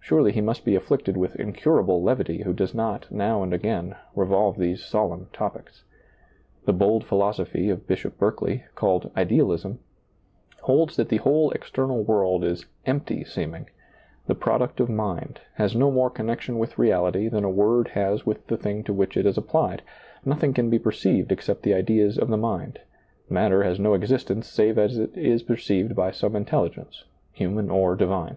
[0.00, 4.58] Surely he must be afflicted with incurable levity who does not, now and again, revolve
[4.58, 5.82] these solemn topics.
[6.66, 9.78] The bold philosophy of Bishop Berkeley, called Idealism,
[10.60, 13.70] holds that the whole external world is" empty seeming,"
[14.26, 18.46] the product of mind, has no more connection with reality than a word has with
[18.48, 19.80] the thing to which it is applied,
[20.22, 22.78] nothing can be perceived except the ideas of the mind;
[23.30, 28.36] matter has no existence save as it is perceived by some intelligence, human or divine.